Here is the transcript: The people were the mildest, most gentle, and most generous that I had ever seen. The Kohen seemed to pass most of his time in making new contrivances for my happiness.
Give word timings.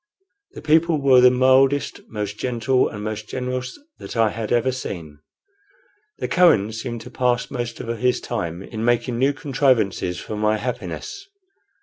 The 0.53 0.63
people 0.63 0.99
were 0.99 1.21
the 1.21 1.29
mildest, 1.29 2.01
most 2.09 2.39
gentle, 2.39 2.89
and 2.89 3.03
most 3.03 3.29
generous 3.29 3.77
that 3.99 4.17
I 4.17 4.31
had 4.31 4.51
ever 4.51 4.71
seen. 4.71 5.19
The 6.17 6.27
Kohen 6.27 6.71
seemed 6.73 7.01
to 7.01 7.11
pass 7.11 7.51
most 7.51 7.79
of 7.79 7.97
his 7.99 8.19
time 8.19 8.63
in 8.63 8.83
making 8.83 9.19
new 9.19 9.31
contrivances 9.31 10.19
for 10.19 10.35
my 10.35 10.57
happiness. 10.57 11.27